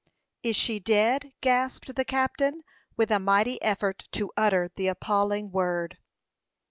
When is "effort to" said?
3.61-4.31